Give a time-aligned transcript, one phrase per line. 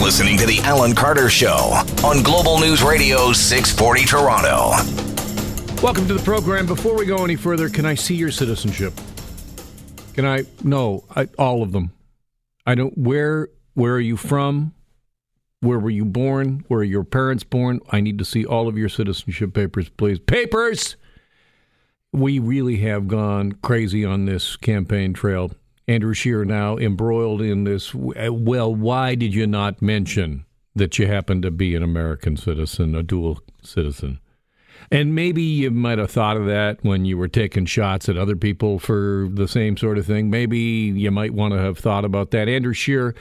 [0.00, 4.70] listening to The Alan Carter Show on Global News Radio 640 Toronto.
[5.82, 6.66] Welcome to the program.
[6.66, 8.94] Before we go any further, can I see your citizenship?
[10.14, 10.44] Can I?
[10.64, 11.92] No, I, all of them.
[12.66, 12.96] I don't.
[12.96, 14.74] Where Where are you from?
[15.60, 16.64] Where were you born?
[16.68, 17.80] Where are your parents born?
[17.90, 20.18] I need to see all of your citizenship papers, please.
[20.18, 20.96] Papers!
[22.12, 25.52] We really have gone crazy on this campaign trail.
[25.90, 27.92] Andrew Scheer now embroiled in this.
[27.92, 30.44] Well, why did you not mention
[30.76, 34.20] that you happen to be an American citizen, a dual citizen?
[34.92, 38.36] And maybe you might have thought of that when you were taking shots at other
[38.36, 40.30] people for the same sort of thing.
[40.30, 42.48] Maybe you might want to have thought about that.
[42.48, 43.16] Andrew Scheer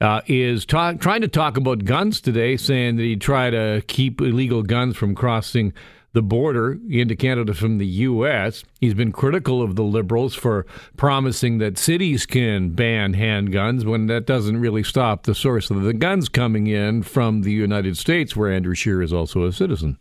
[0.00, 4.20] uh, is talk, trying to talk about guns today, saying that he'd try to keep
[4.20, 5.72] illegal guns from crossing
[6.16, 8.64] the border into Canada from the U.S.
[8.80, 10.64] He's been critical of the Liberals for
[10.96, 15.92] promising that cities can ban handguns when that doesn't really stop the source of the
[15.92, 19.98] guns coming in from the United States, where Andrew Scheer is also a citizen.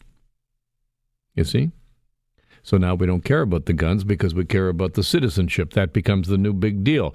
[1.33, 1.71] You see?
[2.63, 5.73] So now we don't care about the guns because we care about the citizenship.
[5.73, 7.13] That becomes the new big deal.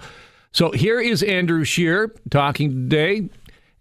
[0.52, 3.30] So here is Andrew Scheer talking today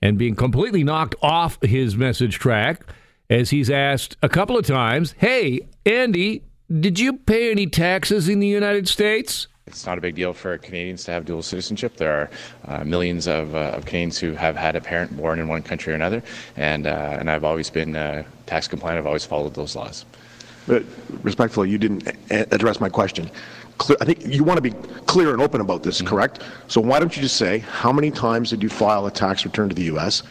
[0.02, 2.86] and being completely knocked off his message track
[3.30, 6.44] as he's asked a couple of times, Hey, Andy,
[6.80, 9.48] did you pay any taxes in the United States?
[9.68, 11.98] It's not a big deal for Canadians to have dual citizenship.
[11.98, 12.30] There are
[12.68, 15.94] uh, millions of, uh, of, Canadians who have had a parent born in one country
[15.94, 16.24] or another,
[16.58, 18.98] and uh, and I've always been uh, tax compliant.
[18.98, 20.06] I've always followed those laws.
[20.66, 20.84] But
[21.22, 23.30] respectfully, you didn't address my question.
[23.78, 24.72] Clear, I think you want to be
[25.06, 26.08] clear and open about this, mm-hmm.
[26.08, 26.42] correct?
[26.68, 29.70] So why don't you just say how many times did you file a tax return
[29.70, 30.24] to the U.S.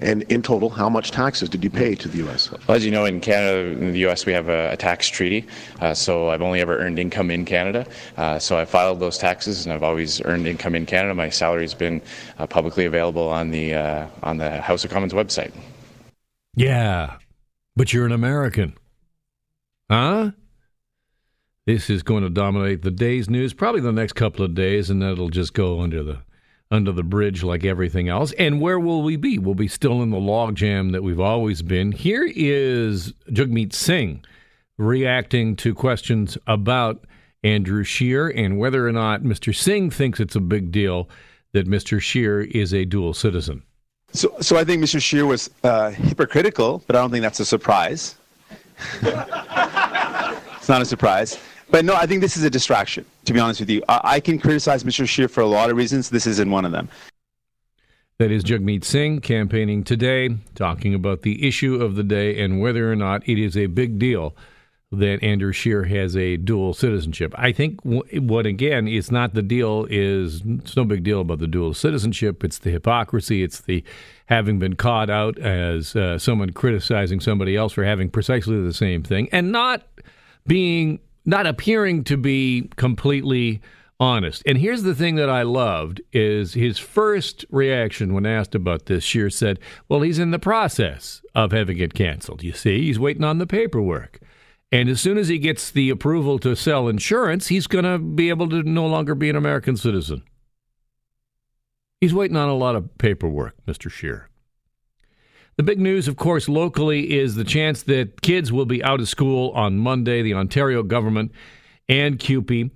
[0.00, 2.50] And in total, how much taxes did you pay to the U.S.?
[2.50, 5.46] Well, as you know, in Canada, in the U.S., we have a, a tax treaty.
[5.80, 7.86] Uh, so I've only ever earned income in Canada.
[8.16, 11.14] Uh, so I filed those taxes, and I've always earned income in Canada.
[11.14, 12.00] My salary has been
[12.38, 15.52] uh, publicly available on the uh, on the House of Commons website.
[16.54, 17.16] Yeah,
[17.76, 18.74] but you're an American.
[19.90, 20.32] Huh?
[21.66, 25.02] This is going to dominate the day's news, probably the next couple of days, and
[25.02, 26.20] then it'll just go under the
[26.70, 28.32] under the bridge like everything else.
[28.32, 29.38] And where will we be?
[29.38, 31.92] We'll be still in the logjam that we've always been.
[31.92, 34.24] Here is Jagmeet Singh
[34.76, 37.04] reacting to questions about
[37.42, 39.54] Andrew Scheer and whether or not Mr.
[39.54, 41.08] Singh thinks it's a big deal
[41.52, 42.00] that Mr.
[42.00, 43.62] Scheer is a dual citizen.
[44.12, 45.02] So, so I think Mr.
[45.02, 48.14] Scheer was uh, hypocritical, but I don't think that's a surprise.
[49.02, 51.38] it's not a surprise.
[51.70, 53.82] But no, I think this is a distraction, to be honest with you.
[53.88, 55.06] I, I can criticize Mr.
[55.06, 56.10] Scheer for a lot of reasons.
[56.10, 56.88] This isn't one of them.
[58.18, 62.90] That is Jagmeet Singh campaigning today, talking about the issue of the day and whether
[62.90, 64.34] or not it is a big deal
[64.90, 67.34] that Andrew Scheer has a dual citizenship.
[67.36, 71.46] I think what again is not the deal is it's no big deal about the
[71.46, 72.42] dual citizenship.
[72.42, 73.42] It's the hypocrisy.
[73.42, 73.84] It's the
[74.26, 79.02] having been caught out as uh, someone criticizing somebody else for having precisely the same
[79.02, 79.86] thing and not
[80.46, 83.60] being not appearing to be completely
[84.00, 84.42] honest.
[84.46, 89.04] And here's the thing that I loved is his first reaction when asked about this.
[89.04, 89.58] Scheer said,
[89.90, 92.42] "Well, he's in the process of having it canceled.
[92.42, 94.20] You see, he's waiting on the paperwork."
[94.72, 98.30] And as soon as he gets the approval to sell insurance, he's going to be
[98.30, 100.22] able to no longer be an American citizen.
[102.00, 103.90] He's waiting on a lot of paperwork, Mr.
[103.90, 104.30] Scheer.
[105.58, 109.08] The big news, of course, locally is the chance that kids will be out of
[109.08, 110.22] school on Monday.
[110.22, 111.32] The Ontario government
[111.88, 112.70] and CUPE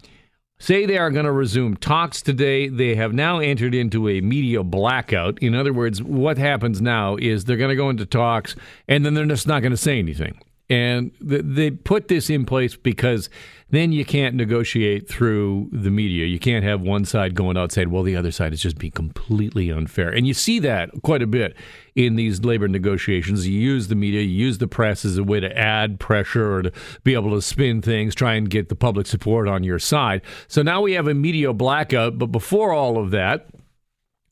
[0.58, 2.66] say they are going to resume talks today.
[2.66, 5.38] They have now entered into a media blackout.
[5.40, 8.56] In other words, what happens now is they're going to go into talks
[8.88, 10.40] and then they're just not going to say anything.
[10.72, 13.28] And they put this in place because
[13.68, 16.24] then you can't negotiate through the media.
[16.24, 18.92] You can't have one side going out saying, well, the other side is just being
[18.92, 20.08] completely unfair.
[20.08, 21.54] And you see that quite a bit
[21.94, 23.46] in these labor negotiations.
[23.46, 26.62] You use the media, you use the press as a way to add pressure or
[26.62, 26.72] to
[27.04, 30.22] be able to spin things, try and get the public support on your side.
[30.48, 32.16] So now we have a media blackout.
[32.16, 33.46] But before all of that,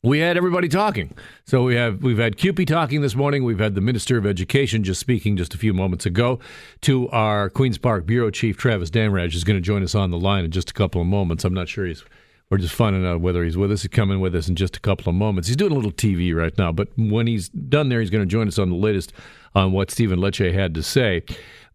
[0.03, 1.13] we had everybody talking.
[1.45, 3.43] So we have we've had CUPE talking this morning.
[3.43, 6.39] We've had the Minister of Education just speaking just a few moments ago.
[6.81, 10.17] To our Queens Park Bureau Chief Travis Dhanraj is going to join us on the
[10.17, 11.43] line in just a couple of moments.
[11.43, 12.03] I'm not sure he's.
[12.49, 13.83] We're just finding out whether he's with us.
[13.83, 15.47] He's coming with us in just a couple of moments.
[15.47, 18.29] He's doing a little TV right now, but when he's done there, he's going to
[18.29, 19.13] join us on the latest
[19.55, 21.23] on what Stephen Lecce had to say.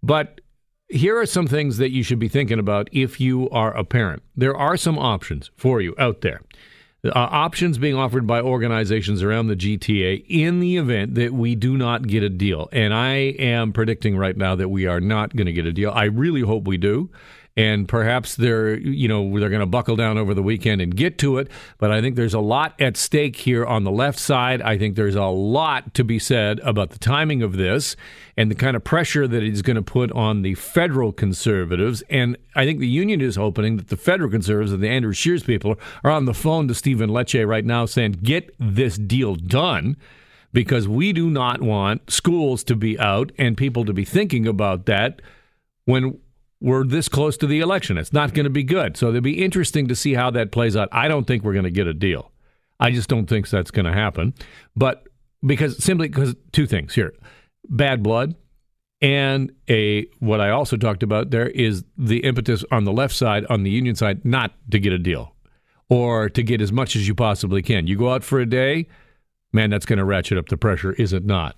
[0.02, 0.42] But
[0.90, 4.22] here are some things that you should be thinking about if you are a parent.
[4.36, 6.42] There are some options for you out there
[7.04, 11.76] uh, options being offered by organizations around the GTA in the event that we do
[11.76, 12.68] not get a deal.
[12.72, 15.90] And I am predicting right now that we are not going to get a deal.
[15.90, 17.10] I really hope we do.
[17.56, 21.18] And perhaps they're you know they're going to buckle down over the weekend and get
[21.18, 21.48] to it.
[21.78, 24.60] But i think there's a lot at stake here on the left side.
[24.62, 27.96] I think there's a lot to be said about the timing of this
[28.36, 32.02] and the kind of pressure that it's going to put on the federal conservatives.
[32.10, 35.42] And i think the union is hoping that the federal conservatives and the andrew Scheer's
[35.42, 39.96] people are on the phone to stephen lecce right now saying get this deal done
[40.52, 44.86] because we do not want schools to be out and people to be thinking about
[44.86, 45.20] that
[45.84, 46.18] when
[46.60, 47.98] we're this close to the election.
[47.98, 48.96] It's not going to be good.
[48.96, 50.88] So it'll be interesting to see how that plays out.
[50.92, 52.32] I don't think we're going to get a deal.
[52.80, 54.34] I just don't think that's going to happen.
[54.74, 55.06] But
[55.44, 57.14] because simply because two things here
[57.68, 58.34] bad blood
[59.00, 63.44] and a what I also talked about there is the impetus on the left side,
[63.50, 65.34] on the union side, not to get a deal
[65.88, 67.86] or to get as much as you possibly can.
[67.86, 68.88] You go out for a day,
[69.52, 71.56] man, that's going to ratchet up the pressure, is it not?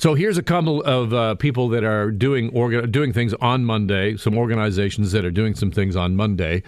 [0.00, 4.16] So here's a couple of uh, people that are doing orga- doing things on Monday.
[4.16, 6.62] Some organizations that are doing some things on Monday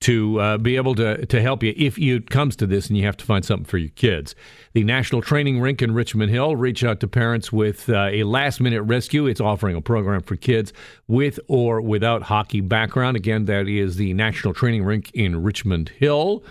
[0.00, 3.04] to uh, be able to to help you if it comes to this and you
[3.04, 4.34] have to find something for your kids.
[4.72, 8.60] The National Training Rink in Richmond Hill reach out to parents with uh, a last
[8.60, 9.26] minute rescue.
[9.26, 10.72] It's offering a program for kids
[11.06, 13.16] with or without hockey background.
[13.16, 16.42] Again, that is the National Training Rink in Richmond Hill.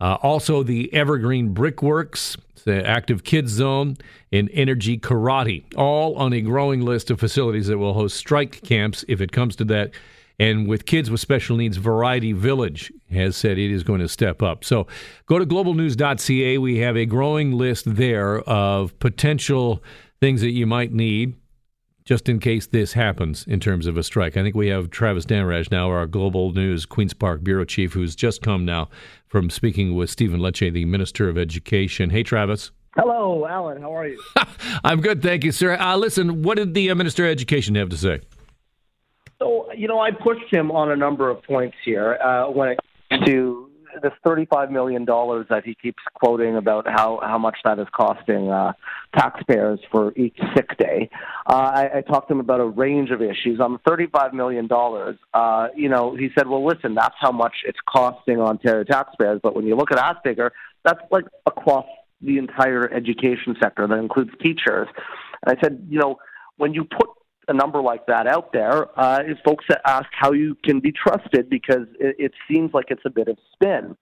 [0.00, 3.96] Uh, also, the Evergreen Brickworks, the Active Kids Zone,
[4.32, 9.04] and Energy Karate, all on a growing list of facilities that will host strike camps
[9.08, 9.90] if it comes to that.
[10.38, 14.42] And with kids with special needs, Variety Village has said it is going to step
[14.42, 14.64] up.
[14.64, 14.86] So
[15.26, 16.56] go to globalnews.ca.
[16.56, 19.82] We have a growing list there of potential
[20.18, 21.34] things that you might need
[22.04, 24.36] just in case this happens in terms of a strike.
[24.36, 28.14] I think we have Travis Dhanraj now, our Global News Queen's Park Bureau Chief, who's
[28.16, 28.88] just come now
[29.26, 32.10] from speaking with Stephen Lecce, the Minister of Education.
[32.10, 32.70] Hey, Travis.
[32.96, 33.80] Hello, Alan.
[33.80, 34.20] How are you?
[34.84, 35.76] I'm good, thank you, sir.
[35.76, 38.20] Uh, listen, what did the uh, Minister of Education have to say?
[39.38, 42.78] So, you know, I pushed him on a number of points here uh, when it
[43.10, 43.69] comes to
[44.02, 48.72] this $35 million that he keeps quoting about how, how much that is costing uh,
[49.14, 51.10] taxpayers for each sick day.
[51.46, 53.60] Uh, I, I talked to him about a range of issues.
[53.60, 54.68] On the $35 million,
[55.34, 59.40] uh, you know, he said, well, listen, that's how much it's costing Ontario taxpayers.
[59.42, 60.52] But when you look at that figure,
[60.84, 61.86] that's like across
[62.22, 63.86] the entire education sector.
[63.86, 64.88] That includes teachers.
[65.44, 66.18] And I said, you know,
[66.56, 67.08] when you put
[67.48, 70.92] a number like that out there uh, is folks that ask how you can be
[70.92, 73.96] trusted because it, it seems like it's a bit of spin.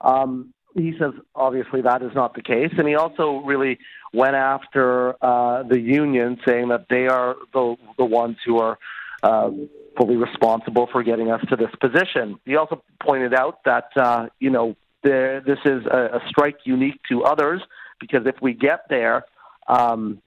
[0.00, 3.78] Um, he says obviously that is not the case, and he also really
[4.12, 8.78] went after uh, the union, saying that they are the the ones who are
[9.22, 9.50] uh,
[9.98, 12.38] fully responsible for getting us to this position.
[12.44, 17.00] He also pointed out that uh, you know there, this is a, a strike unique
[17.08, 17.60] to others
[17.98, 19.24] because if we get there.
[19.66, 20.20] Um,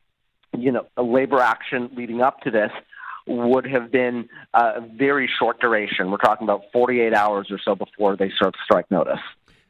[0.58, 2.72] you know, a labor action leading up to this
[3.26, 6.12] would have been a very short duration.
[6.12, 9.20] We're talking about 48 hours or so before they served strike notice.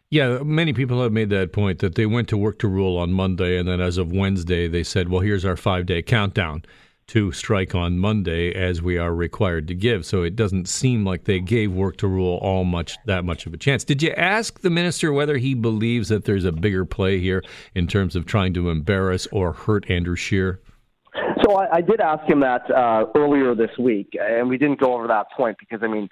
[0.10, 3.14] Yeah, many people have made that point that they went to work to rule on
[3.14, 6.64] Monday, and then as of Wednesday, they said, well, here's our five day countdown
[7.08, 10.06] to strike on Monday as we are required to give.
[10.06, 13.54] So it doesn't seem like they gave work to rule all much that much of
[13.54, 13.84] a chance.
[13.84, 17.44] Did you ask the minister whether he believes that there's a bigger play here
[17.76, 20.62] in terms of trying to embarrass or hurt Andrew Scheer?
[21.44, 24.94] So I, I did ask him that uh, earlier this week, and we didn't go
[24.96, 26.10] over that point because I mean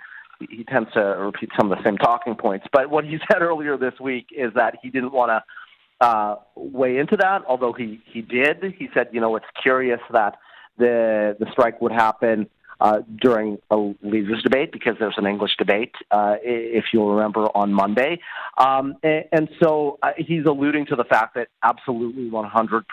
[0.50, 2.66] he tends to repeat some of the same talking points.
[2.72, 6.98] But what he said earlier this week is that he didn't want to uh, weigh
[6.98, 8.58] into that, although he he did.
[8.78, 10.38] He said, you know, it's curious that
[10.78, 12.48] the the strike would happen
[12.82, 17.72] uh, during a leaders debate because there's an English debate, uh, if you'll remember, on
[17.72, 18.20] Monday.
[18.58, 22.84] Um, and, and, so uh, he's alluding to the fact that absolutely 100%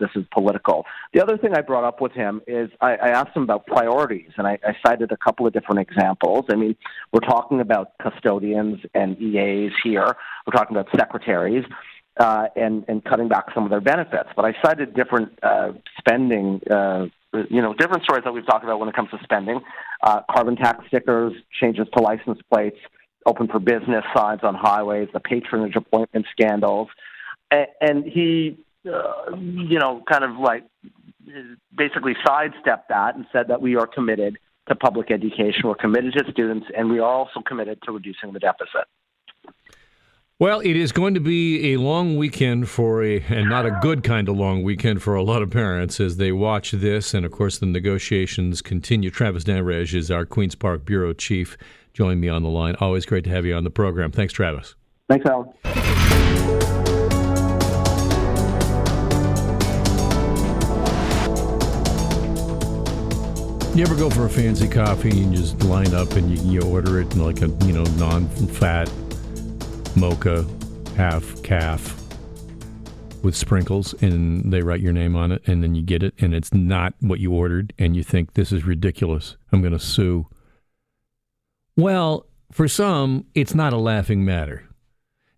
[0.00, 0.84] this is political.
[1.14, 4.30] The other thing I brought up with him is I, I asked him about priorities,
[4.36, 6.46] and I, I cited a couple of different examples.
[6.50, 6.74] I mean,
[7.12, 11.64] we're talking about custodians and EAs here, we're talking about secretaries.
[12.18, 14.30] Uh, and and cutting back some of their benefits.
[14.34, 16.62] But I cited different uh, spending
[17.50, 19.60] you know, different stories that we've talked about when it comes to spending.
[20.02, 22.78] Uh, carbon tax stickers, changes to license plates,
[23.26, 26.88] open for business signs on highways, the patronage appointment scandals.
[27.50, 30.64] And, and he, uh, you know, kind of like
[31.76, 34.38] basically sidestepped that and said that we are committed
[34.68, 38.38] to public education, we're committed to students, and we are also committed to reducing the
[38.40, 38.86] deficit.
[40.38, 44.04] Well, it is going to be a long weekend for a, and not a good
[44.04, 47.14] kind of long weekend for a lot of parents as they watch this.
[47.14, 49.08] And of course, the negotiations continue.
[49.08, 51.56] Travis Dhanraj is our Queen's Park Bureau Chief.
[51.94, 52.76] Join me on the line.
[52.80, 54.12] Always great to have you on the program.
[54.12, 54.74] Thanks, Travis.
[55.08, 55.48] Thanks, Alan.
[63.74, 66.70] You ever go for a fancy coffee and you just line up and you, you
[66.70, 68.90] order it in like a you know non-fat
[69.96, 70.46] mocha,
[70.96, 72.00] half calf
[73.22, 76.34] with sprinkles, and they write your name on it, and then you get it, and
[76.34, 79.36] it's not what you ordered, and you think this is ridiculous.
[79.52, 80.28] I'm going to sue.
[81.76, 84.68] Well, for some, it's not a laughing matter,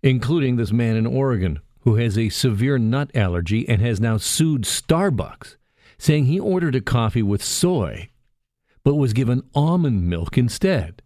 [0.03, 4.63] including this man in Oregon who has a severe nut allergy and has now sued
[4.63, 5.57] Starbucks,
[5.97, 8.11] saying he ordered a coffee with soy
[8.89, 11.03] but was given almond milk instead.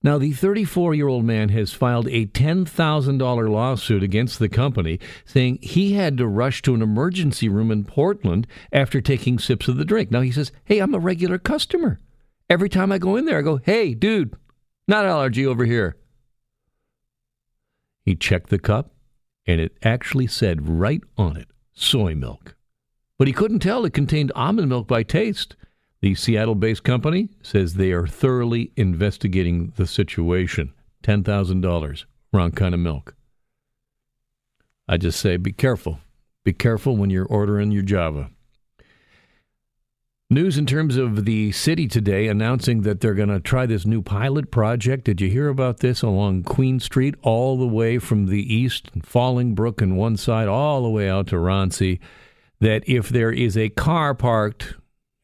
[0.00, 5.58] Now, the 34 year old man has filed a $10,000 lawsuit against the company, saying
[5.60, 9.84] he had to rush to an emergency room in Portland after taking sips of the
[9.84, 10.10] drink.
[10.10, 11.98] Now, he says, Hey, I'm a regular customer.
[12.48, 14.34] Every time I go in there, I go, Hey, dude,
[14.86, 15.96] not allergy over here.
[18.04, 18.92] He checked the cup,
[19.46, 22.54] and it actually said right on it soy milk.
[23.18, 25.56] But he couldn't tell it contained almond milk by taste.
[26.00, 30.72] The Seattle based company says they are thoroughly investigating the situation.
[31.02, 33.14] $10,000, wrong kind of milk.
[34.88, 36.00] I just say be careful.
[36.44, 38.30] Be careful when you're ordering your Java.
[40.30, 44.02] News in terms of the city today announcing that they're going to try this new
[44.02, 45.04] pilot project.
[45.04, 49.80] Did you hear about this along Queen Street, all the way from the east, Fallingbrook
[49.80, 51.98] on one side, all the way out to Roncy?
[52.60, 54.74] That if there is a car parked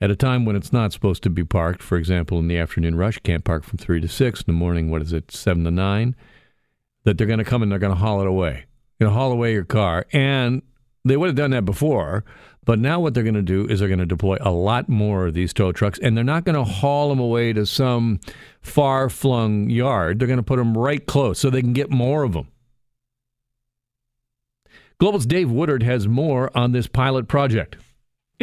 [0.04, 1.82] at a time when it's not supposed to be parked.
[1.82, 4.40] For example, in the afternoon rush, can't park from 3 to 6.
[4.40, 6.14] In the morning, what is it, 7 to 9?
[7.04, 8.66] That they're going to come and they're going to haul it away.
[9.00, 10.04] You're going to haul away your car.
[10.12, 10.60] And
[11.06, 12.22] they would have done that before,
[12.66, 15.26] but now what they're going to do is they're going to deploy a lot more
[15.26, 18.20] of these tow trucks, and they're not going to haul them away to some
[18.60, 20.18] far flung yard.
[20.18, 22.48] They're going to put them right close so they can get more of them.
[24.98, 27.76] Global's Dave Woodard has more on this pilot project.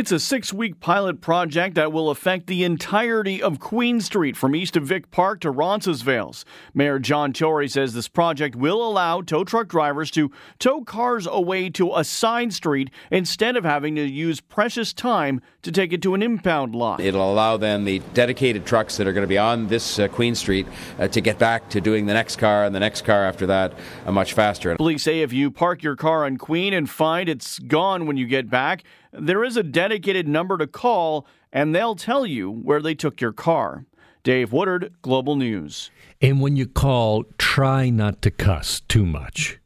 [0.01, 4.55] It's a six week pilot project that will affect the entirety of Queen Street from
[4.55, 6.43] east of Vic Park to Roncesvalles.
[6.74, 11.70] Mayor John Tory says this project will allow tow truck drivers to tow cars away
[11.70, 16.15] to a side street instead of having to use precious time to take it to
[16.15, 17.00] an impound lot.
[17.00, 20.34] It'll allow then the dedicated trucks that are going to be on this uh, Queen
[20.34, 20.65] Street
[20.98, 23.75] uh, to get back to doing the next car and the next car after that
[24.08, 24.75] uh, much faster.
[24.77, 28.25] Police say if you park your car on Queen and find it's gone when you
[28.25, 32.96] get back, there is a dedicated number to call, and they'll tell you where they
[32.96, 33.86] took your car.
[34.24, 35.89] Dave Woodard, Global News.
[36.22, 39.60] And when you call, try not to cuss too much.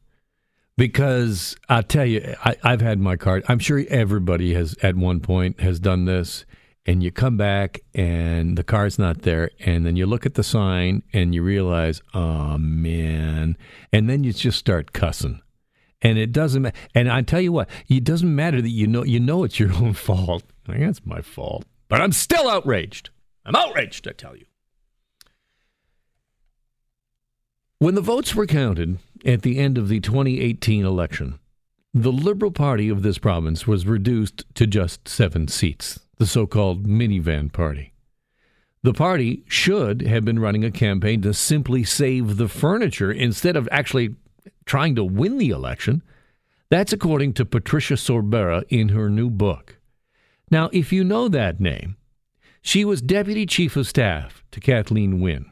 [0.78, 3.42] Because I'll tell you, I, have had my car.
[3.48, 6.44] I'm sure everybody has at one point has done this.
[6.88, 9.50] And you come back and the car's not there.
[9.60, 13.56] And then you look at the sign and you realize, oh man.
[13.92, 15.40] And then you just start cussing
[16.02, 16.62] and it doesn't.
[16.62, 16.78] Matter.
[16.94, 19.72] And I tell you what, it doesn't matter that you know you know it's your
[19.74, 20.44] own fault.
[20.68, 23.10] Like, That's my fault, but I'm still outraged.
[23.44, 24.08] I'm outraged.
[24.08, 24.46] I tell you.
[27.78, 31.38] When the votes were counted at the end of the 2018 election,
[31.92, 36.86] the Liberal Party of this province was reduced to just seven seats, the so called
[36.86, 37.92] minivan party.
[38.82, 43.68] The party should have been running a campaign to simply save the furniture instead of
[43.72, 44.14] actually
[44.66, 46.02] trying to win the election.
[46.68, 49.78] That's according to Patricia Sorbara in her new book.
[50.50, 51.96] Now, if you know that name,
[52.60, 55.50] she was deputy chief of staff to Kathleen Wynne,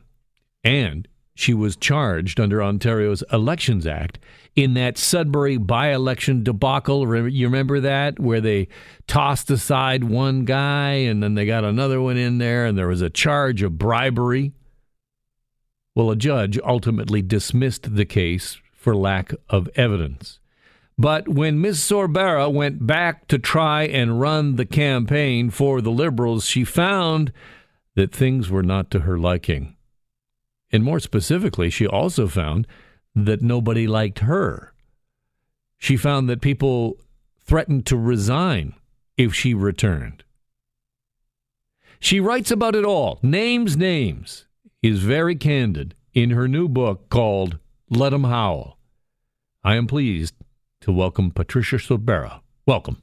[0.65, 1.07] and
[1.37, 4.19] she was charged under Ontario's Elections Act
[4.55, 7.29] in that Sudbury by election debacle.
[7.29, 8.69] You remember that, where they
[9.09, 13.03] tossed aside one guy and then they got another one in there, and there was
[13.03, 14.53] a charge of bribery?
[15.97, 20.39] Well, a judge ultimately dismissed the case for lack of evidence.
[20.99, 21.79] But when Ms.
[21.79, 27.33] Sorbara went back to try and run the campaign for the Liberals, she found
[27.97, 29.75] that things were not to her liking.
[30.71, 32.67] And more specifically, she also found
[33.15, 34.75] that nobody liked her.
[35.79, 36.99] She found that people
[37.43, 38.75] threatened to resign
[39.17, 40.25] if she returned.
[42.01, 44.45] She writes about it all, names, names,
[44.83, 47.59] is very candid in her new book called
[47.95, 48.77] Let 'em Howl.
[49.63, 50.35] I am pleased
[50.81, 52.41] to welcome Patricia Sorbara.
[52.67, 53.01] Welcome.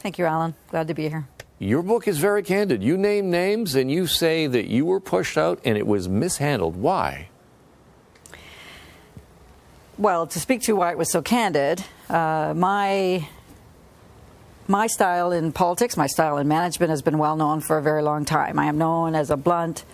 [0.00, 0.54] Thank you, Alan.
[0.68, 1.28] Glad to be here.
[1.60, 2.82] Your book is very candid.
[2.82, 6.74] You name names and you say that you were pushed out and it was mishandled.
[6.74, 7.28] Why?
[9.96, 13.28] Well, to speak to why it was so candid, uh, my
[14.66, 18.02] my style in politics, my style in management has been well known for a very
[18.02, 18.58] long time.
[18.58, 19.84] I am known as a blunt,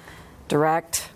[0.48, 1.10] direct,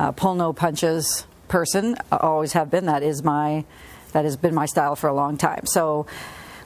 [0.00, 1.96] uh, pull no punches person.
[2.10, 2.86] Always have been.
[2.86, 3.66] That is my
[4.12, 5.66] that has been my style for a long time.
[5.66, 6.06] So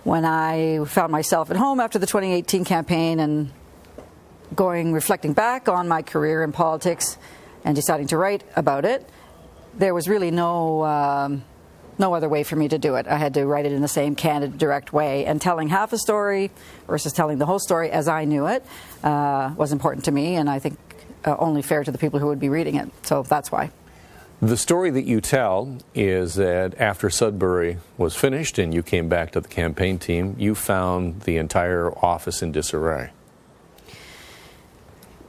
[0.05, 3.51] when I found myself at home after the 2018 campaign and
[4.55, 7.19] going, reflecting back on my career in politics
[7.65, 9.09] and deciding to write about it,
[9.75, 10.85] there was really no.
[10.85, 11.45] Um,
[11.97, 13.07] no other way for me to do it.
[13.07, 15.25] I had to write it in the same candid, direct way.
[15.27, 16.51] And telling half a story
[16.89, 18.67] versus telling the whole story as I knew it
[19.05, 20.77] uh, was important to me, and I think
[21.25, 22.91] uh, only fair to the people who would be reading it.
[23.03, 23.71] So that's why.
[24.43, 29.31] The story that you tell is that after Sudbury was finished and you came back
[29.33, 33.11] to the campaign team, you found the entire office in disarray.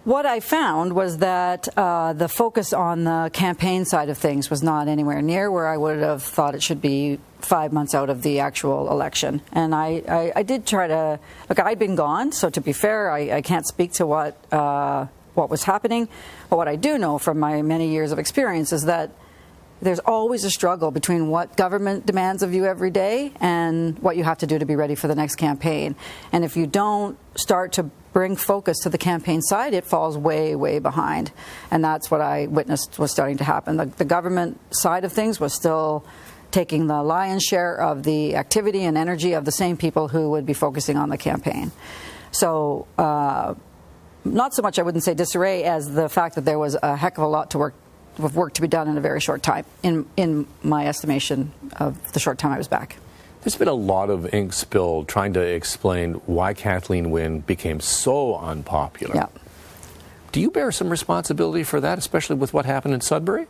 [0.05, 4.61] What I found was that uh, the focus on the campaign side of things was
[4.61, 8.21] not anywhere near where I would have thought it should be five months out of
[8.21, 9.41] the actual election.
[9.51, 11.19] And I, I, I did try to
[11.49, 11.59] look.
[11.59, 15.49] I'd been gone, so to be fair, I, I can't speak to what uh, what
[15.49, 16.07] was happening.
[16.49, 19.11] But what I do know from my many years of experience is that
[19.81, 24.23] there's always a struggle between what government demands of you every day and what you
[24.23, 25.95] have to do to be ready for the next campaign.
[26.31, 30.55] And if you don't start to bring focus to the campaign side, it falls way,
[30.55, 31.31] way behind.
[31.69, 33.75] And that's what I witnessed was starting to happen.
[33.75, 36.05] The, the government side of things was still
[36.51, 40.45] taking the lion's share of the activity and energy of the same people who would
[40.45, 41.73] be focusing on the campaign.
[42.31, 43.55] So, uh,
[44.25, 47.17] not so much, I wouldn't say disarray, as the fact that there was a heck
[47.17, 47.73] of a lot to work
[48.17, 52.13] of work to be done in a very short time, in in my estimation of
[52.13, 52.97] the short time I was back.
[53.41, 58.37] There's been a lot of ink spilled trying to explain why Kathleen Wynne became so
[58.37, 59.13] unpopular.
[59.13, 59.27] Yeah.
[60.31, 63.45] Do you bear some responsibility for that, especially with what happened in Sudbury?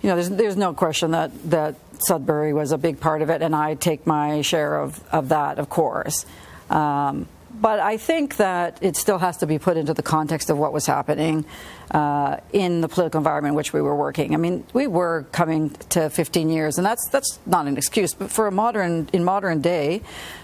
[0.00, 3.42] You know, there's, there's no question that, that Sudbury was a big part of it,
[3.42, 6.26] and I take my share of, of that, of course.
[6.70, 7.28] Um,
[7.62, 10.72] but I think that it still has to be put into the context of what
[10.72, 11.44] was happening
[11.92, 14.34] uh, in the political environment in which we were working.
[14.34, 18.32] I mean, we were coming to 15 years, and that's that's not an excuse, but
[18.32, 20.02] for a modern in modern day,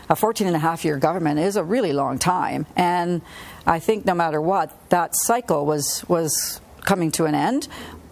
[0.08, 3.20] a 14 and a half year government is a really long time, and
[3.66, 7.66] I think no matter what, that cycle was was coming to an end.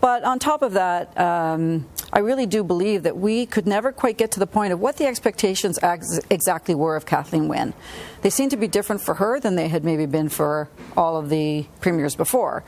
[0.06, 4.16] But on top of that, um, I really do believe that we could never quite
[4.16, 7.75] get to the point of what the expectations ex- exactly were of Kathleen Wynne.
[8.22, 11.28] They seem to be different for her than they had maybe been for all of
[11.28, 12.62] the premiers before.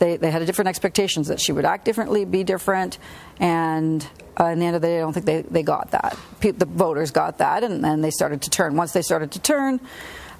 [0.00, 2.98] They, they had different expectations that she would act differently, be different,
[3.38, 4.04] and
[4.40, 6.18] uh, in the end of the day, I don't think they, they got that.
[6.40, 8.74] Pe- the voters got that, and then they started to turn.
[8.74, 9.78] Once they started to turn,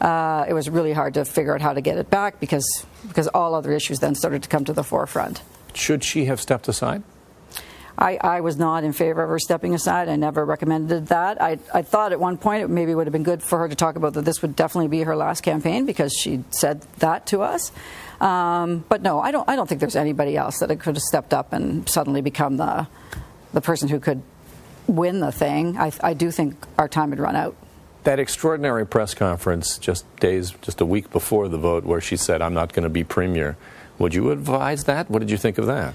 [0.00, 2.66] uh, it was really hard to figure out how to get it back because
[3.06, 5.42] because all other issues then started to come to the forefront.
[5.78, 7.02] Should she have stepped aside?
[7.96, 10.08] I, I, was not in favor of her stepping aside.
[10.08, 11.42] I never recommended that.
[11.42, 13.74] I, I thought at one point it maybe would have been good for her to
[13.74, 17.42] talk about that this would definitely be her last campaign because she said that to
[17.42, 17.72] us.
[18.20, 19.48] Um, but no, I don't.
[19.48, 22.88] I don't think there's anybody else that could have stepped up and suddenly become the
[23.52, 24.22] the person who could
[24.86, 25.76] win the thing.
[25.76, 27.54] I, I do think our time had run out.
[28.04, 32.42] That extraordinary press conference just days, just a week before the vote, where she said,
[32.42, 33.56] "I'm not going to be premier."
[33.98, 35.10] Would you advise that?
[35.10, 35.94] What did you think of that?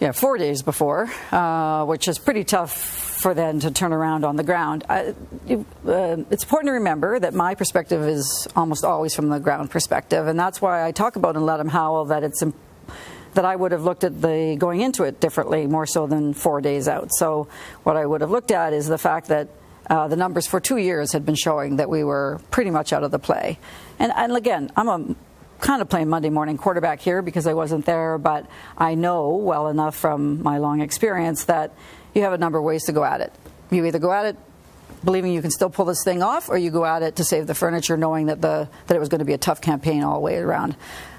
[0.00, 4.36] Yeah, four days before, uh, which is pretty tough for them to turn around on
[4.36, 4.82] the ground.
[4.88, 9.70] I, uh, it's important to remember that my perspective is almost always from the ground
[9.70, 12.42] perspective, and that's why I talk about in Let 'em Howl that it's
[13.34, 16.60] that I would have looked at the going into it differently, more so than four
[16.60, 17.10] days out.
[17.12, 17.46] So,
[17.84, 19.48] what I would have looked at is the fact that
[19.88, 23.02] uh, the numbers for two years had been showing that we were pretty much out
[23.02, 23.58] of the play.
[23.98, 25.14] And, and again, I'm a
[25.60, 28.46] kind of playing Monday morning quarterback here because I wasn't there, but
[28.76, 31.72] I know well enough from my long experience that
[32.14, 33.32] you have a number of ways to go at it.
[33.70, 34.36] You either go at it
[35.04, 37.46] believing you can still pull this thing off, or you go at it to save
[37.46, 40.14] the furniture, knowing that the that it was going to be a tough campaign all
[40.14, 40.76] the way around.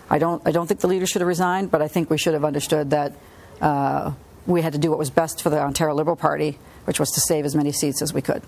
[0.10, 2.34] I don't I don't think the leader should have resigned, but I think we should
[2.34, 3.14] have understood that
[3.60, 4.12] uh,
[4.46, 7.22] we had to do what was best for the Ontario Liberal Party, which was to
[7.22, 8.44] save as many seats as we could.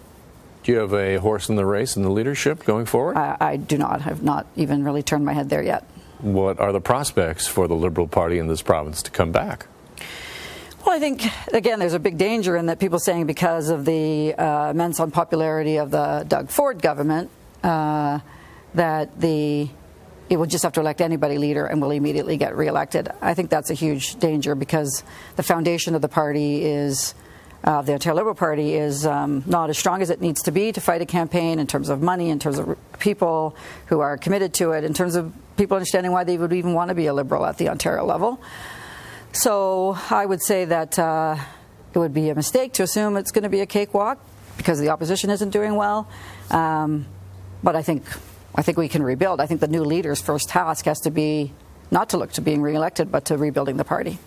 [0.64, 3.18] Do you have a horse in the race in the leadership going forward?
[3.18, 4.08] I, I do not.
[4.08, 5.84] I've not even really turned my head there yet.
[6.20, 9.68] What are the prospects for the Liberal Party in this province to come back?
[10.86, 11.24] Well, I think,
[11.54, 15.78] again, there's a big danger in that people saying because of the uh, immense unpopularity
[15.78, 17.30] of the Doug Ford government,
[17.62, 18.20] uh,
[18.74, 19.70] that the
[20.30, 23.10] it will just have to elect anybody leader and will immediately get reelected.
[23.22, 25.04] I think that's a huge danger because
[25.36, 27.14] the foundation of the party is
[27.64, 30.72] uh, the Ontario Liberal Party is um, not as strong as it needs to be
[30.72, 33.56] to fight a campaign in terms of money, in terms of people
[33.88, 36.90] who are committed to it, in terms of people understanding why they would even want
[36.90, 38.42] to be a Liberal at the Ontario level.
[39.32, 41.38] So I would say that uh,
[41.94, 44.20] it would be a mistake to assume it's going to be a cakewalk
[44.58, 46.10] because the opposition isn't doing well.
[46.52, 47.06] Um,
[47.64, 48.04] but I think
[48.56, 49.40] I think we can rebuild.
[49.40, 51.54] I think the new leader's first task has to be
[51.90, 54.20] not to look to being reelected, but to rebuilding the party.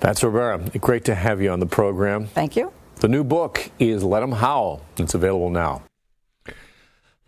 [0.00, 2.26] Pat Sorbara, great to have you on the program.
[2.26, 2.72] Thank you.
[2.96, 4.80] The new book is Let 'em Howl.
[4.96, 5.82] It's available now.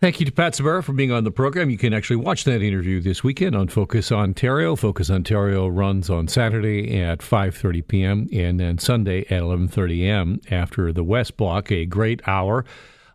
[0.01, 1.69] Thank you to Pat Sorbara for being on the program.
[1.69, 4.75] You can actually watch that interview this weekend on Focus Ontario.
[4.75, 8.27] Focus Ontario runs on Saturday at 5:30 p.m.
[8.33, 10.41] and then Sunday at 11:30 a.m.
[10.51, 12.65] after the West Block, a great hour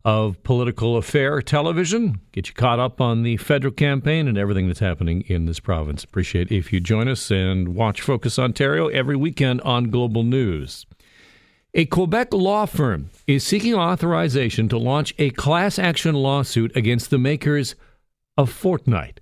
[0.05, 2.21] of political affair television.
[2.33, 6.05] Get you caught up on the federal campaign and everything that's happening in this province.
[6.05, 10.87] Appreciate if you join us and watch Focus Ontario every weekend on Global News.
[11.75, 17.19] A Quebec law firm is seeking authorization to launch a class action lawsuit against the
[17.19, 17.75] makers
[18.37, 19.19] of Fortnite,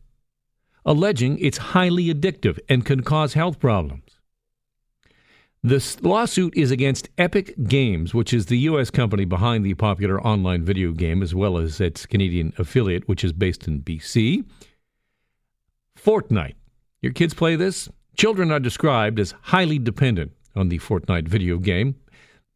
[0.84, 4.15] alleging it's highly addictive and can cause health problems.
[5.66, 8.88] This lawsuit is against Epic Games, which is the U.S.
[8.88, 13.32] company behind the popular online video game, as well as its Canadian affiliate, which is
[13.32, 14.44] based in BC.
[15.98, 16.54] Fortnite.
[17.02, 17.88] Your kids play this?
[18.16, 21.96] Children are described as highly dependent on the Fortnite video game.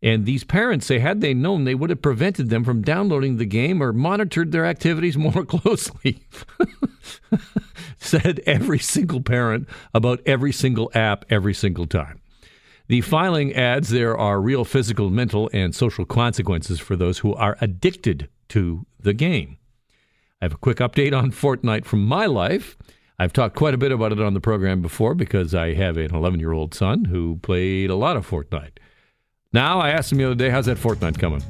[0.00, 3.44] And these parents say, had they known, they would have prevented them from downloading the
[3.44, 6.22] game or monitored their activities more closely.
[7.98, 12.19] Said every single parent about every single app every single time.
[12.90, 17.56] The filing adds there are real physical, mental, and social consequences for those who are
[17.60, 19.58] addicted to the game.
[20.42, 22.76] I have a quick update on Fortnite from my life.
[23.16, 26.12] I've talked quite a bit about it on the program before because I have an
[26.12, 28.78] 11 year old son who played a lot of Fortnite.
[29.52, 31.44] Now, I asked him the other day, how's that Fortnite coming?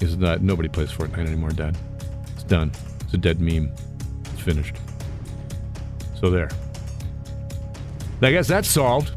[0.00, 1.74] Said, uh, nobody plays Fortnite anymore, Dad.
[2.34, 2.70] It's done.
[3.00, 3.72] It's a dead meme.
[4.26, 4.76] It's finished.
[6.20, 6.50] So there.
[8.20, 9.12] I guess that's solved.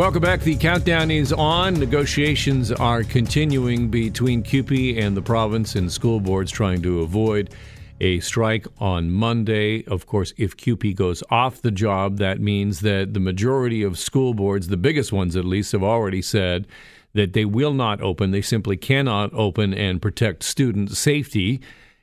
[0.00, 0.40] Welcome back.
[0.40, 1.74] The countdown is on.
[1.74, 7.54] Negotiations are continuing between CUPE and the province and school boards trying to avoid
[8.00, 9.84] a strike on Monday.
[9.84, 14.32] Of course, if CUPE goes off the job, that means that the majority of school
[14.32, 16.66] boards, the biggest ones at least, have already said
[17.12, 18.30] that they will not open.
[18.30, 21.60] They simply cannot open and protect student safety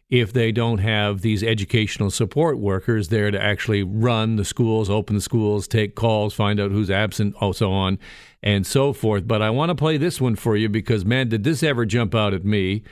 [0.10, 5.16] if they don't have these educational support workers there to actually run the schools, open
[5.16, 8.00] the schools, take calls, find out who's absent, oh, so on
[8.42, 9.28] and so forth.
[9.28, 12.16] But I want to play this one for you because, man, did this ever jump
[12.16, 12.84] out at me?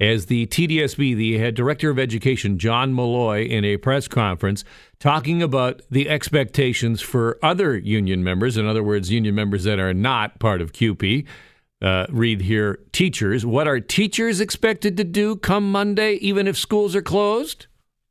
[0.00, 4.64] As the TDSB, the head director of education, John Malloy, in a press conference,
[4.98, 9.94] talking about the expectations for other union members, in other words, union members that are
[9.94, 11.24] not part of CUPE,
[11.82, 13.44] uh, read here teachers.
[13.44, 17.66] What are teachers expected to do come Monday, even if schools are closed?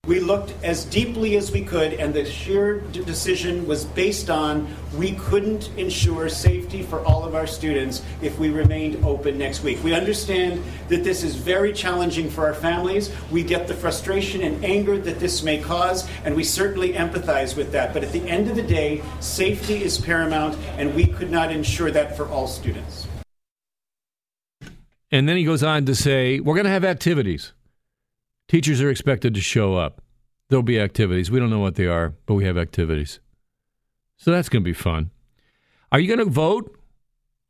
[0.07, 5.11] We looked as deeply as we could, and the sheer decision was based on we
[5.11, 9.83] couldn't ensure safety for all of our students if we remained open next week.
[9.83, 13.13] We understand that this is very challenging for our families.
[13.29, 17.71] We get the frustration and anger that this may cause, and we certainly empathize with
[17.73, 17.93] that.
[17.93, 21.91] But at the end of the day, safety is paramount, and we could not ensure
[21.91, 23.05] that for all students.
[25.11, 27.53] And then he goes on to say, We're going to have activities.
[28.47, 30.01] Teachers are expected to show up.
[30.49, 31.31] There'll be activities.
[31.31, 33.19] We don't know what they are, but we have activities.
[34.17, 35.11] So that's going to be fun.
[35.91, 36.77] Are you going to vote?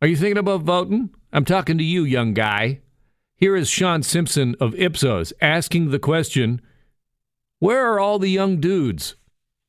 [0.01, 1.11] Are you thinking about voting?
[1.31, 2.79] I'm talking to you, young guy.
[3.35, 6.61] Here is Sean Simpson of Ipsos asking the question
[7.59, 9.15] Where are all the young dudes?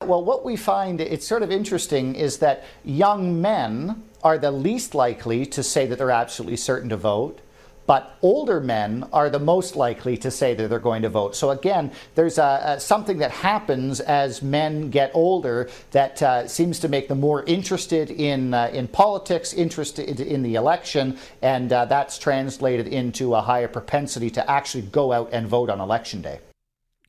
[0.03, 4.95] Well, what we find, it's sort of interesting, is that young men are the least
[4.95, 7.41] likely to say that they're absolutely certain to vote
[7.87, 11.35] but older men are the most likely to say that they're going to vote.
[11.35, 16.79] So again, there's a, a, something that happens as men get older that uh, seems
[16.81, 21.85] to make them more interested in uh, in politics, interested in the election, and uh,
[21.87, 26.41] that's translated into a higher propensity to actually go out and vote on election day.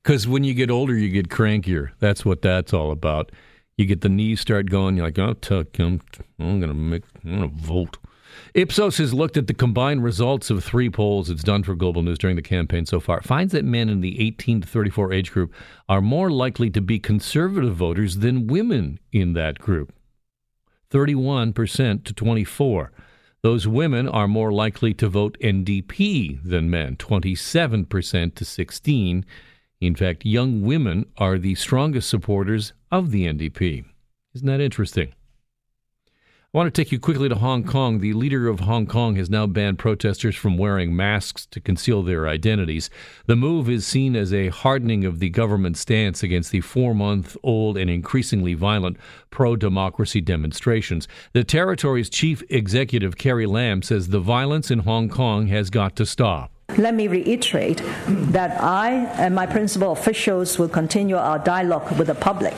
[0.04, 1.92] Because when you get older, you get crankier.
[2.00, 3.32] That's what that's all about.
[3.78, 4.98] You get the knees start going.
[4.98, 5.36] You're like, oh,
[5.80, 6.02] I'm,
[6.40, 7.98] I'm going to make, I'm to vote.
[8.54, 12.17] Ipsos has looked at the combined results of three polls it's done for Global News
[12.17, 13.19] during the campaign so far.
[13.19, 15.54] It finds that men in the 18 to 34 age group
[15.89, 19.93] are more likely to be conservative voters than women in that group.
[20.91, 22.91] 31% to 24.
[23.41, 29.26] Those women are more likely to vote NDP than men, 27% to 16.
[29.82, 33.84] In fact, young women are the strongest supporters of the NDP.
[34.34, 35.13] Isn't that interesting?
[36.56, 37.98] I want to take you quickly to Hong Kong.
[37.98, 42.28] The leader of Hong Kong has now banned protesters from wearing masks to conceal their
[42.28, 42.92] identities.
[43.26, 47.36] The move is seen as a hardening of the government's stance against the four month
[47.42, 48.98] old and increasingly violent
[49.32, 51.08] pro democracy demonstrations.
[51.32, 56.06] The territory's chief executive, Carrie Lam, says the violence in Hong Kong has got to
[56.06, 56.52] stop.
[56.78, 62.16] Let me reiterate that I and my principal officials will continue our dialogue with the
[62.16, 62.54] public,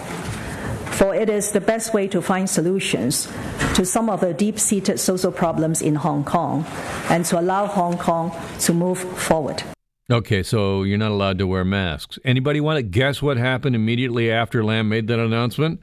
[0.96, 3.28] for it is the best way to find solutions
[3.76, 6.66] to some of the deep seated social problems in Hong Kong
[7.10, 9.64] and to allow Hong Kong to move forward.
[10.10, 12.20] Okay, so you're not allowed to wear masks.
[12.24, 15.82] Anybody want to guess what happened immediately after Lam made that announcement?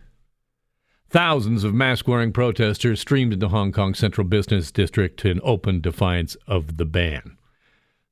[1.11, 6.37] Thousands of mask wearing protesters streamed into Hong Kong Central Business District in open defiance
[6.47, 7.37] of the ban.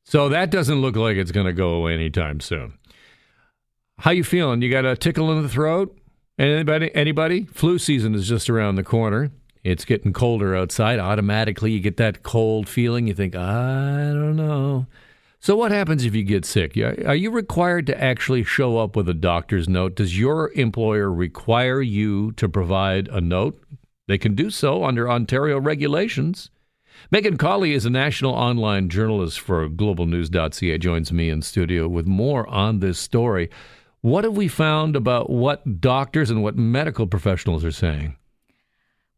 [0.05, 2.75] So that doesn't look like it's going to go away anytime soon.
[4.01, 4.61] How you feeling?
[4.61, 5.97] You got a tickle in the throat?
[6.41, 6.91] Anybody?
[6.95, 7.45] Anybody?
[7.45, 9.31] Flu season is just around the corner.
[9.63, 10.99] It's getting colder outside.
[10.99, 13.07] Automatically, you get that cold feeling.
[13.07, 14.87] You think, I don't know.
[15.39, 16.79] So, what happens if you get sick?
[16.79, 19.95] Are you required to actually show up with a doctor's note?
[19.97, 23.63] Does your employer require you to provide a note?
[24.09, 26.49] They can do so under Ontario regulations.
[27.11, 30.79] Megan Cawley is a national online journalist for globalnews.ca.
[30.79, 33.51] Joins me in studio with more on this story.
[34.03, 38.17] What have we found about what doctors and what medical professionals are saying?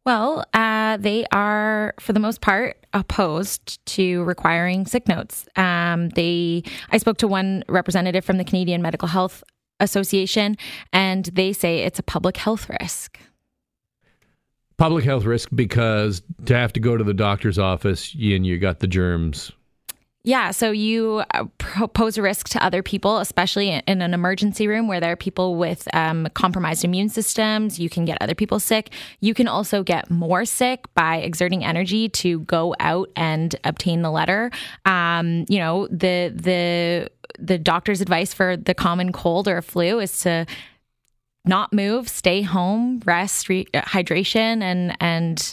[0.04, 5.46] Well, uh, they are, for the most part, opposed to requiring sick notes.
[5.54, 9.44] Um, they, I spoke to one representative from the Canadian Medical Health
[9.78, 10.56] Association,
[10.92, 13.20] and they say it's a public health risk.
[14.76, 18.80] Public health risk because to have to go to the doctor's office and you got
[18.80, 19.52] the germs
[20.24, 21.46] yeah, so you uh,
[21.94, 25.56] pose a risk to other people, especially in an emergency room where there are people
[25.56, 27.80] with um, compromised immune systems.
[27.80, 28.90] You can get other people sick.
[29.18, 34.12] You can also get more sick by exerting energy to go out and obtain the
[34.12, 34.52] letter.
[34.84, 40.20] Um, you know, the the the doctor's advice for the common cold or flu is
[40.20, 40.46] to
[41.44, 45.52] not move, stay home, rest, re- uh, hydration, and and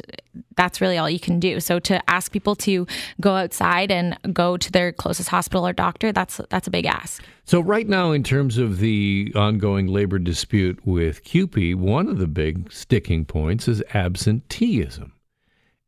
[0.56, 1.60] that's really all you can do.
[1.60, 2.86] So to ask people to
[3.19, 7.23] go outside and go to their closest hospital or doctor, that's that's a big ask.
[7.45, 12.28] So right now, in terms of the ongoing labor dispute with CUPE, one of the
[12.28, 15.13] big sticking points is absenteeism.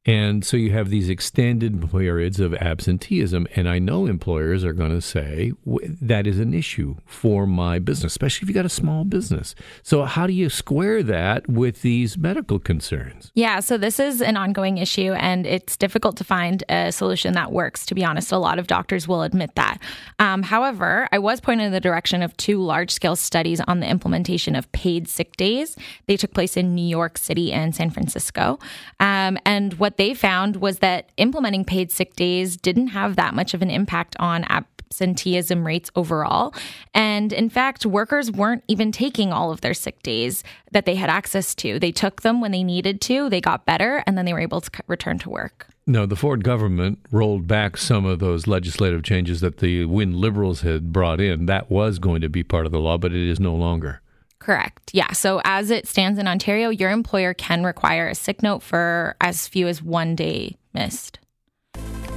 [0.06, 3.48] And so you have these extended periods of absenteeism.
[3.56, 5.54] And I know employers are going to say
[6.02, 9.54] that is an issue for my business, especially if you've got a small business.
[9.84, 13.32] So, how do you square that with these medical concerns?
[13.36, 17.52] Yeah, so this is an ongoing issue, and it's difficult to find a solution that
[17.52, 18.32] works, to be honest.
[18.32, 19.80] A lot of doctors will admit that.
[20.18, 23.88] Um, however, I was pointed in the direction of two large scale studies on the
[23.88, 25.78] implementation of paid sick days.
[26.08, 28.58] They took place in New York City and San Francisco.
[29.00, 33.34] Um, and what what they found was that implementing paid sick days didn't have that
[33.34, 36.56] much of an impact on absenteeism rates overall.
[36.94, 41.10] And in fact, workers weren't even taking all of their sick days that they had
[41.10, 41.78] access to.
[41.78, 44.62] They took them when they needed to, they got better, and then they were able
[44.62, 45.68] to return to work.
[45.86, 50.62] No, the Ford government rolled back some of those legislative changes that the Wynne Liberals
[50.62, 51.48] had brought in.
[51.48, 54.01] That was going to be part of the law, but it is no longer.
[54.42, 54.90] Correct.
[54.92, 55.12] Yeah.
[55.14, 59.48] So as it stands in Ontario, your employer can require a sick note for as
[59.48, 61.20] few as one day missed.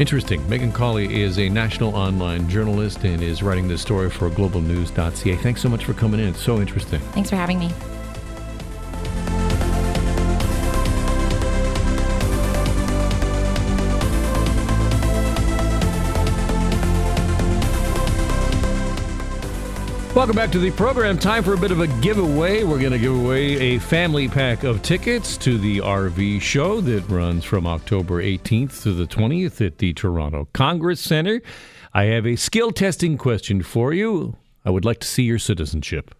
[0.00, 0.48] Interesting.
[0.48, 5.36] Megan Cawley is a national online journalist and is writing this story for globalnews.ca.
[5.36, 6.28] Thanks so much for coming in.
[6.28, 7.00] It's so interesting.
[7.12, 7.70] Thanks for having me.
[20.14, 21.18] Welcome back to the program.
[21.18, 22.62] Time for a bit of a giveaway.
[22.62, 27.08] We're going to give away a family pack of tickets to the RV show that
[27.08, 31.42] runs from October 18th to the 20th at the Toronto Congress Center.
[31.92, 34.36] I have a skill testing question for you.
[34.64, 36.14] I would like to see your citizenship.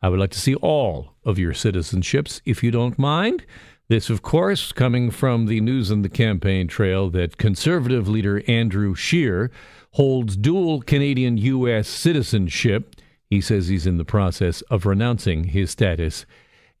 [0.00, 3.44] I would like to see all of your citizenships, if you don't mind.
[3.88, 8.94] This, of course, coming from the news and the campaign trail that conservative leader Andrew
[8.94, 9.50] Scheer
[9.92, 11.88] holds dual Canadian U.S.
[11.88, 12.96] citizenship
[13.28, 16.24] he says he's in the process of renouncing his status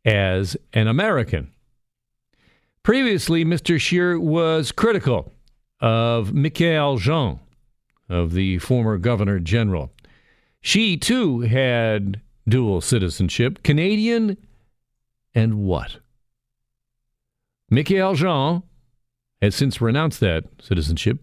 [0.04, 1.52] as an American.
[2.82, 3.78] Previously, Mr.
[3.78, 5.32] Scheer was critical
[5.80, 7.40] of Michaëlle Jean,
[8.08, 9.92] of the former governor general.
[10.62, 14.38] She, too, had dual citizenship, Canadian
[15.34, 15.98] and what?
[17.70, 18.62] Michaëlle Jean
[19.42, 21.18] has since renounced that citizenship,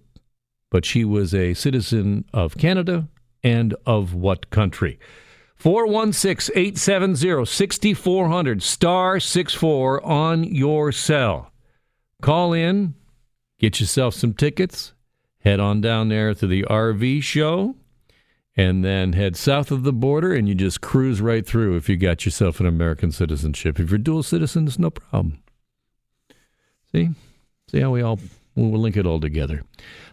[0.69, 3.07] but she was a citizen of Canada
[3.43, 4.99] and of what country?
[5.55, 11.51] 416 870 6400, star 64 on your cell.
[12.21, 12.95] Call in,
[13.59, 14.93] get yourself some tickets,
[15.39, 17.75] head on down there to the RV show,
[18.55, 21.97] and then head south of the border and you just cruise right through if you
[21.97, 23.79] got yourself an American citizenship.
[23.79, 25.41] If you're dual citizens, no problem.
[26.91, 27.09] See?
[27.69, 28.19] See how we all
[28.55, 29.63] We'll link it all together.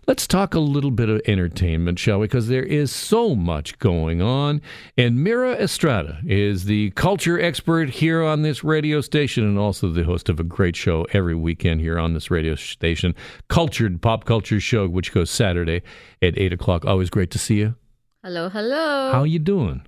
[0.09, 2.26] Let's talk a little bit of entertainment, shall we?
[2.26, 4.61] Because there is so much going on.
[4.98, 10.02] And Mira Estrada is the culture expert here on this radio station and also the
[10.02, 13.14] host of a great show every weekend here on this radio station,
[13.46, 15.83] Cultured Pop Culture Show, which goes Saturday
[16.20, 16.85] at 8 o'clock.
[16.85, 17.76] Always great to see you.
[18.24, 19.12] Hello, hello.
[19.12, 19.87] How are you doing?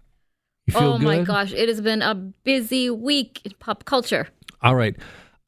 [0.66, 1.06] You feel good?
[1.06, 4.28] oh my gosh, it has been a busy week in pop culture.
[4.62, 4.96] All right.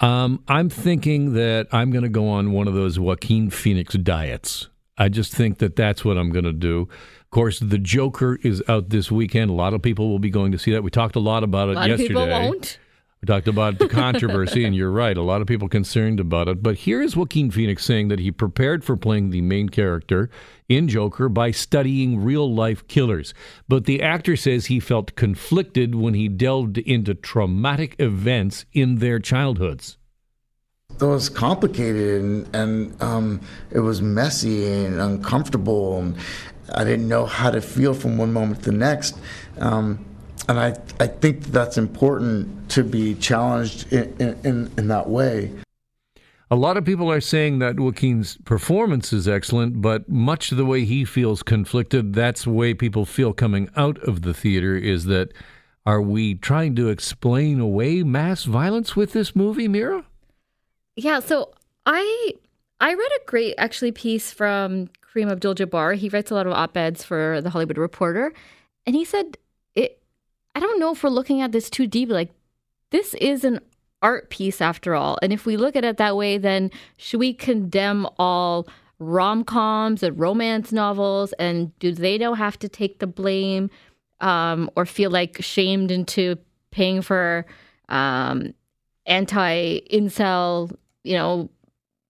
[0.01, 4.69] Um, I'm thinking that I'm going to go on one of those Joaquin Phoenix diets.
[4.99, 6.83] I just think that that's what I'm going to do.
[7.23, 9.51] Of course, The Joker is out this weekend.
[9.51, 10.83] A lot of people will be going to see that.
[10.83, 12.05] We talked a lot about it A lot yesterday.
[12.05, 12.79] of people won't.
[13.27, 15.17] Talked about the controversy, and you're right.
[15.17, 16.63] A lot of people concerned about it.
[16.63, 20.31] But here's what Joaquin Phoenix saying that he prepared for playing the main character
[20.69, 23.35] in Joker by studying real life killers.
[23.69, 29.19] But the actor says he felt conflicted when he delved into traumatic events in their
[29.19, 29.99] childhoods.
[31.01, 33.41] It was complicated and, and um,
[33.73, 35.99] it was messy and uncomfortable.
[35.99, 36.17] And
[36.73, 39.19] I didn't know how to feel from one moment to the next.
[39.59, 40.05] Um,
[40.49, 45.53] and I, I think that's important to be challenged in, in, in that way.
[46.49, 50.85] A lot of people are saying that Joaquin's performance is excellent, but much the way
[50.85, 55.33] he feels conflicted, that's the way people feel coming out of the theater is that
[55.85, 60.05] are we trying to explain away mass violence with this movie, Mira?
[60.95, 61.53] Yeah, so
[61.85, 62.35] I
[62.81, 65.97] I read a great actually piece from Kareem Abdul-Jabbar.
[65.97, 68.33] He writes a lot of op-eds for the Hollywood Reporter,
[68.85, 69.39] and he said it
[70.57, 72.31] I don't know if we're looking at this too deep like
[72.91, 73.61] this is an
[74.01, 75.19] art piece after all.
[75.21, 78.67] And if we look at it that way, then should we condemn all
[78.99, 81.35] rom coms and romance novels?
[81.35, 83.69] And do they now have to take the blame
[84.23, 86.39] um, or feel like shamed into
[86.71, 87.45] paying for
[87.91, 88.55] um,
[89.05, 91.51] anti incel, you know,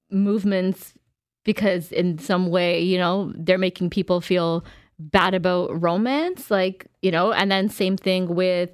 [0.09, 0.95] movements
[1.43, 4.65] because in some way, you know, they're making people feel
[4.99, 6.51] bad about romance?
[6.51, 8.71] Like, you know, and then same thing with,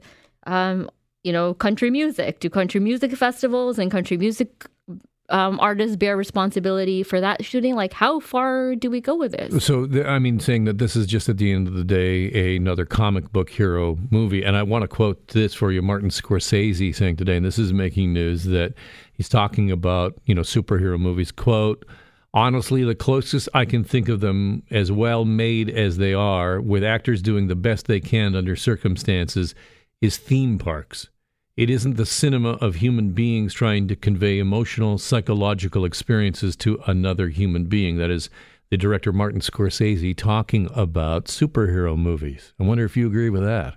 [0.46, 0.88] um,
[1.24, 2.40] you know, country music.
[2.40, 4.66] Do country music festivals and country music
[5.28, 7.74] um, artists bear responsibility for that shooting?
[7.74, 9.64] Like, how far do we go with this?
[9.64, 12.56] So, th- I mean, saying that this is just at the end of the day
[12.56, 14.42] another comic book hero movie.
[14.42, 17.72] And I want to quote this for you Martin Scorsese saying today, and this is
[17.72, 18.74] making news, that
[19.14, 21.32] he's talking about, you know, superhero movies.
[21.32, 21.86] Quote,
[22.34, 26.84] honestly, the closest I can think of them as well made as they are, with
[26.84, 29.54] actors doing the best they can under circumstances,
[30.00, 31.08] is theme parks.
[31.56, 37.28] It isn't the cinema of human beings trying to convey emotional, psychological experiences to another
[37.28, 37.98] human being.
[37.98, 38.30] That is
[38.70, 42.54] the director Martin Scorsese talking about superhero movies.
[42.58, 43.74] I wonder if you agree with that.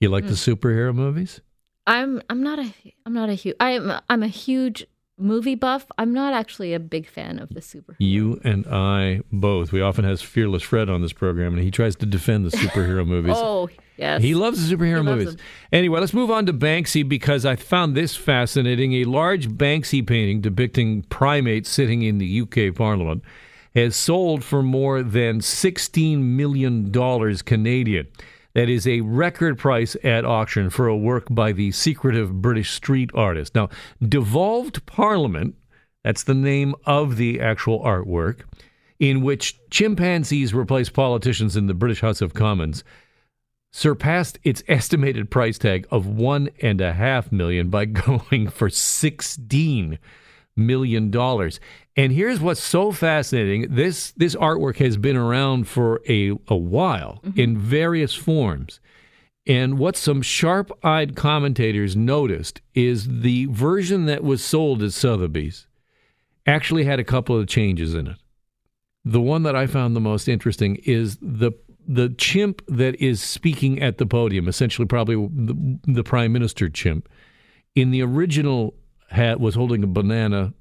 [0.00, 0.34] You like the hmm.
[0.34, 1.40] superhero movies?
[1.86, 2.74] I'm I'm not a
[3.06, 4.84] I'm not a huge I'm I'm a huge
[5.18, 5.86] movie buff.
[5.98, 7.96] I'm not actually a big fan of the superhero.
[7.98, 9.72] You and I both.
[9.72, 13.06] We often has Fearless Fred on this program, and he tries to defend the superhero
[13.14, 13.34] movies.
[13.36, 15.36] Oh yes, He loves the superhero loves movies.
[15.36, 15.44] them.
[15.72, 18.94] Anyway, let's move on to Banksy because I found this fascinating.
[18.94, 23.22] A large Banksy painting depicting primates sitting in the UK Parliament
[23.74, 28.06] has sold for more than $16 million Canadian.
[28.54, 33.10] That is a record price at auction for a work by the secretive British street
[33.14, 33.54] artist.
[33.54, 33.70] Now,
[34.06, 35.54] Devolved Parliament,
[36.04, 38.40] that's the name of the actual artwork,
[38.98, 42.84] in which chimpanzees replace politicians in the British House of Commons,
[43.72, 49.98] surpassed its estimated price tag of one and a half million by going for sixteen
[50.56, 51.58] million dollars.
[51.96, 57.20] And here's what's so fascinating: this this artwork has been around for a a while
[57.24, 57.38] mm-hmm.
[57.38, 58.80] in various forms.
[59.44, 65.66] And what some sharp-eyed commentators noticed is the version that was sold at Sotheby's
[66.46, 68.18] actually had a couple of changes in it.
[69.04, 71.52] The one that I found the most interesting is the
[71.86, 77.08] the chimp that is speaking at the podium, essentially probably the, the prime minister chimp.
[77.74, 78.74] In the original
[79.08, 80.54] hat was holding a banana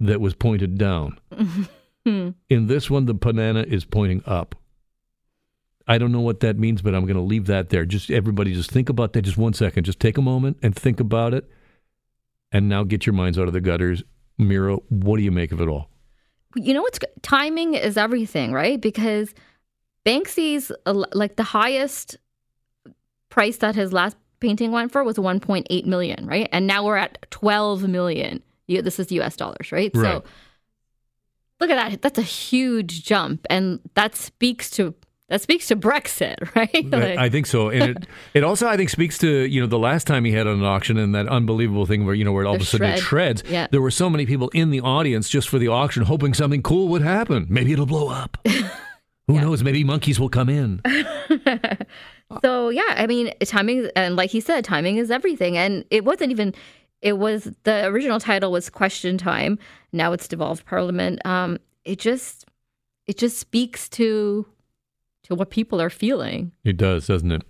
[0.00, 1.18] that was pointed down.
[2.04, 4.56] In this one, the banana is pointing up.
[5.86, 7.84] I don't know what that means, but I'm going to leave that there.
[7.84, 9.22] Just everybody, just think about that.
[9.22, 9.84] Just one second.
[9.84, 11.48] Just take a moment and think about it.
[12.50, 14.02] And now get your minds out of the gutters.
[14.38, 15.88] Mira, what do you make of it all?
[16.56, 18.80] you know what's timing is everything, right?
[18.80, 19.34] Because
[20.04, 22.16] Banksy's uh, like the highest
[23.30, 26.48] price that his last painting went for was 1.8 million, right?
[26.52, 28.42] And now we're at 12 million.
[28.72, 29.90] You, this is US dollars, right?
[29.94, 30.22] Right.
[30.22, 30.24] So
[31.60, 32.02] look at that.
[32.02, 34.94] That's a huge jump and that speaks to
[35.32, 36.90] that speaks to Brexit, right?
[36.90, 39.78] Like, I think so, and it, it also I think speaks to you know the
[39.78, 42.56] last time he had an auction and that unbelievable thing where you know where all
[42.56, 42.98] of a sudden shred.
[42.98, 43.44] it shreds.
[43.48, 43.66] Yeah.
[43.70, 46.88] There were so many people in the audience just for the auction, hoping something cool
[46.88, 47.46] would happen.
[47.48, 48.36] Maybe it'll blow up.
[48.46, 49.40] Who yeah.
[49.40, 49.62] knows?
[49.62, 50.82] Maybe monkeys will come in.
[52.42, 56.30] so yeah, I mean, timing and like he said, timing is everything, and it wasn't
[56.30, 56.54] even.
[57.02, 59.58] It was the original title was Question Time.
[59.92, 61.20] Now it's Devolved Parliament.
[61.26, 62.46] Um, it just
[63.06, 64.46] it just speaks to
[65.24, 66.52] to what people are feeling.
[66.64, 67.42] It does, doesn't it?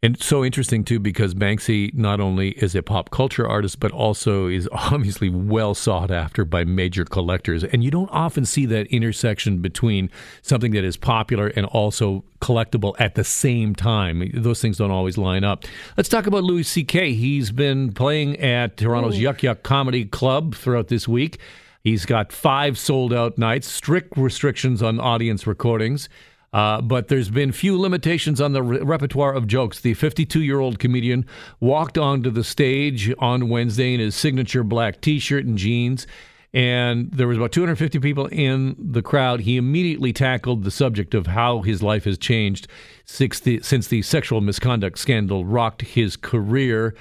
[0.00, 4.46] And so interesting too because Banksy not only is a pop culture artist but also
[4.46, 9.58] is obviously well sought after by major collectors and you don't often see that intersection
[9.58, 10.08] between
[10.40, 14.30] something that is popular and also collectible at the same time.
[14.32, 15.64] Those things don't always line up.
[15.96, 16.92] Let's talk about Louis CK.
[16.92, 19.22] He's been playing at Toronto's Ooh.
[19.22, 21.38] Yuck Yuk Comedy Club throughout this week.
[21.82, 26.08] He's got five sold out nights, strict restrictions on audience recordings.
[26.52, 29.80] Uh, but there's been few limitations on the re- repertoire of jokes.
[29.80, 31.26] The 52 year old comedian
[31.60, 36.06] walked onto the stage on Wednesday in his signature black t shirt and jeans.
[36.54, 39.40] And there was about 250 people in the crowd.
[39.40, 42.68] He immediately tackled the subject of how his life has changed
[43.04, 46.94] since the, since the sexual misconduct scandal rocked his career.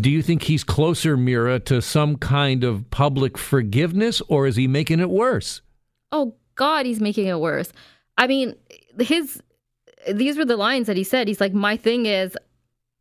[0.00, 4.66] Do you think he's closer, Mira, to some kind of public forgiveness, or is he
[4.66, 5.60] making it worse?
[6.10, 7.72] Oh, God, he's making it worse.
[8.16, 8.56] I mean,
[9.00, 9.40] his
[10.12, 11.28] these were the lines that he said.
[11.28, 12.36] He's like, my thing is,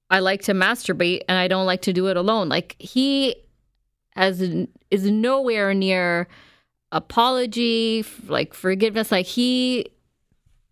[0.09, 2.49] I like to masturbate and I don't like to do it alone.
[2.49, 3.35] Like he
[4.15, 6.27] has is nowhere near
[6.91, 9.11] apology, like forgiveness.
[9.11, 9.87] Like he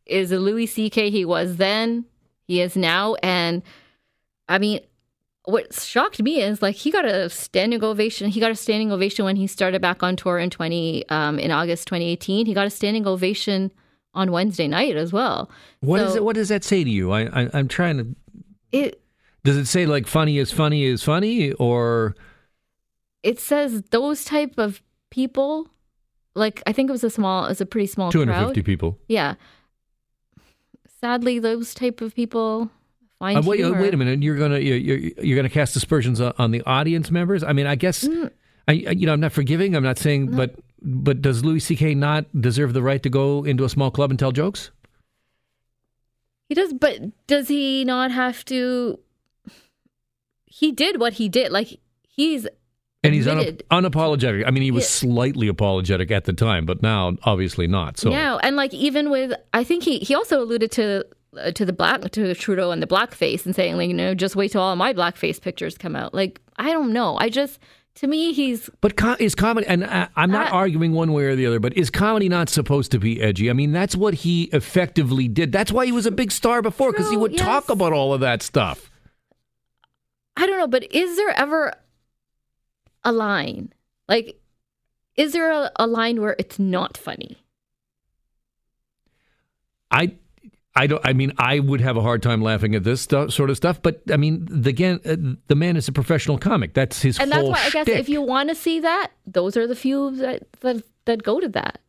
[0.05, 1.09] is a Louis C.K.
[1.09, 2.05] He was then,
[2.43, 3.63] he is now, and
[4.47, 4.81] I mean,
[5.45, 8.29] what shocked me is like he got a standing ovation.
[8.29, 11.49] He got a standing ovation when he started back on tour in twenty um, in
[11.49, 12.45] August 2018.
[12.45, 13.71] He got a standing ovation
[14.13, 15.49] on Wednesday night as well.
[15.79, 16.23] What so, is it?
[16.23, 17.11] What does that say to you?
[17.11, 18.15] I, I I'm trying to.
[18.71, 19.01] It
[19.43, 22.15] does it say like funny is funny is funny or?
[23.23, 25.69] It says those type of people,
[26.33, 28.11] like I think it was a small, it's a pretty small.
[28.11, 28.97] Two hundred fifty people.
[29.07, 29.35] Yeah.
[30.99, 32.69] Sadly, those type of people.
[33.19, 34.23] Find uh, wait, uh, wait a minute!
[34.23, 37.43] You're gonna you're, you're gonna cast aspersions on the audience members.
[37.43, 38.31] I mean, I guess mm.
[38.67, 39.75] I you know I'm not forgiving.
[39.75, 40.37] I'm not saying, no.
[40.37, 41.95] but but does Louis C.K.
[41.95, 44.71] not deserve the right to go into a small club and tell jokes?
[46.49, 48.99] He does, but does he not have to?
[50.45, 51.51] He did what he did.
[51.51, 52.47] Like he's
[53.03, 54.43] and he's un- unapologetic.
[54.45, 55.09] I mean, he was yeah.
[55.09, 57.97] slightly apologetic at the time, but now obviously not.
[57.97, 61.05] So now, and like even with, I think he he also alluded to
[61.37, 64.35] uh, to the black to Trudeau and the blackface and saying like you know just
[64.35, 66.13] wait till all my blackface pictures come out.
[66.13, 67.17] Like I don't know.
[67.17, 67.59] I just
[67.95, 68.69] to me, he's.
[68.79, 71.59] But com- is comedy, and I, am not uh, arguing one way or the other,
[71.59, 73.49] but is comedy not supposed to be edgy?
[73.49, 75.51] I mean, that's what he effectively did.
[75.51, 77.41] That's why he was a big star before, because he would yes.
[77.41, 78.89] talk about all of that stuff.
[80.37, 81.73] I don't know, but is there ever
[83.03, 83.73] a line?
[84.07, 84.39] Like,
[85.15, 87.37] is there a, a line where it's not funny?
[89.91, 90.13] I
[90.75, 91.01] I don't.
[91.05, 93.81] I mean, I would have a hard time laughing at this sort of stuff.
[93.81, 95.17] But I mean, the, again, uh,
[95.47, 96.73] the man is a professional comic.
[96.73, 97.19] That's his.
[97.19, 97.81] And that's why shtick.
[97.81, 101.23] I guess if you want to see that, those are the few that, that that
[101.23, 101.79] go to that.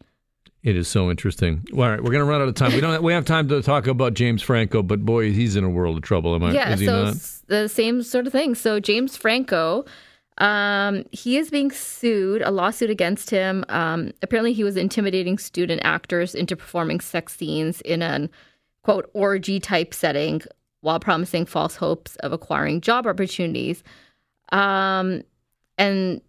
[0.64, 1.64] It is so interesting.
[1.72, 2.72] All right, we're going to run out of time.
[2.72, 3.03] We don't.
[3.03, 6.03] We have time to talk about James Franco, but boy, he's in a world of
[6.03, 6.35] trouble.
[6.35, 6.53] Am I?
[6.53, 6.74] Yeah.
[6.76, 7.12] so
[7.47, 8.55] the same sort of thing.
[8.55, 9.85] So James Franco.
[10.39, 13.66] Um, he is being sued, a lawsuit against him.
[13.68, 18.30] Um, apparently, he was intimidating student actors into performing sex scenes in an
[18.83, 20.43] quote, orgy type setting
[20.80, 23.83] while promising false hopes of acquiring job opportunities.
[24.51, 25.22] Um,
[25.78, 26.20] and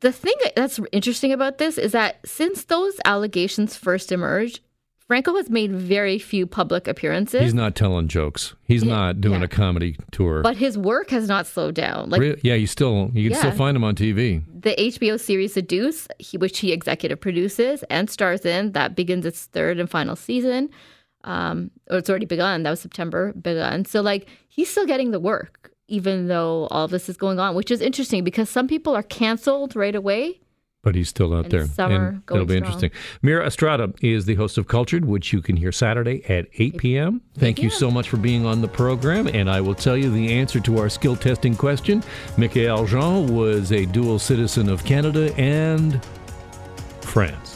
[0.00, 4.60] the thing that's interesting about this is that since those allegations first emerged,
[5.06, 7.42] Franco has made very few public appearances.
[7.42, 8.54] He's not telling jokes.
[8.66, 9.44] He's yeah, not doing yeah.
[9.44, 10.40] a comedy tour.
[10.40, 12.08] But his work has not slowed down.
[12.08, 13.38] Like, yeah, you still you can yeah.
[13.38, 14.42] still find him on TV.
[14.58, 19.26] The HBO series The Deuce, he, which he executive produces and stars in, that begins
[19.26, 20.70] its third and final season
[21.24, 22.62] um, or it's already begun.
[22.62, 23.84] That was September begun.
[23.84, 27.70] So like he's still getting the work, even though all this is going on, which
[27.70, 30.40] is interesting because some people are canceled right away.
[30.84, 31.68] But he's still out there.
[31.78, 32.56] and it'll be strong.
[32.56, 32.90] interesting.
[33.22, 37.22] Mira Estrada is the host of Cultured, which you can hear Saturday at 8 p.m.
[37.38, 39.28] Thank you so much for being on the program.
[39.28, 42.02] And I will tell you the answer to our skill testing question.
[42.36, 46.04] Michaëlle Jean was a dual citizen of Canada and
[47.02, 47.51] France.